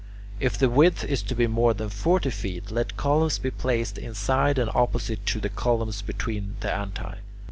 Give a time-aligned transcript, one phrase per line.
[0.39, 4.57] If the width is to be more than forty feet, let columns be placed inside
[4.57, 7.19] and opposite to the columns between the antae.